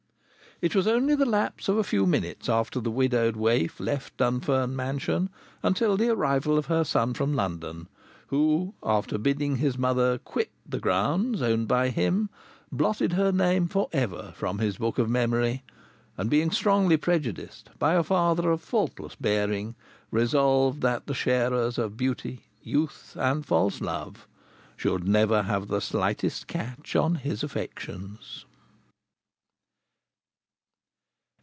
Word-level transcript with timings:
It 0.63 0.75
was 0.75 0.85
only 0.85 1.15
the 1.15 1.25
lapse 1.25 1.67
of 1.69 1.79
a 1.79 1.83
few 1.83 2.05
minutes 2.05 2.47
after 2.47 2.79
the 2.79 2.91
widowed 2.91 3.35
waif 3.35 3.79
left 3.79 4.15
Dunfern 4.17 4.75
Mansion 4.75 5.31
until 5.63 5.97
the 5.97 6.09
arrival 6.09 6.55
of 6.59 6.67
her 6.67 6.83
son 6.83 7.15
from 7.15 7.33
London, 7.33 7.87
who, 8.27 8.75
after 8.83 9.17
bidding 9.17 9.55
his 9.55 9.75
mother 9.75 10.19
quit 10.19 10.51
the 10.63 10.77
grounds 10.79 11.41
owned 11.41 11.67
by 11.67 11.89
him, 11.89 12.29
blotted 12.71 13.13
her 13.13 13.31
name 13.31 13.67
for 13.67 13.89
ever 13.91 14.33
from 14.35 14.59
his 14.59 14.77
book 14.77 14.99
of 14.99 15.09
memory; 15.09 15.63
and 16.15 16.29
being 16.29 16.51
strongly 16.51 16.95
prejudiced 16.95 17.71
by 17.79 17.95
a 17.95 18.03
father 18.03 18.51
of 18.51 18.61
faultless 18.61 19.15
bearing, 19.15 19.73
resolved 20.11 20.81
that 20.81 21.07
the 21.07 21.15
sharers 21.15 21.79
of 21.79 21.97
beauty, 21.97 22.45
youth, 22.61 23.17
and 23.19 23.47
false 23.47 23.81
love 23.81 24.27
should 24.77 25.07
never 25.07 25.41
have 25.41 25.69
the 25.69 25.81
slightest 25.81 26.45
catch 26.45 26.95
on 26.95 27.15
his 27.15 27.41
affections. 27.41 28.45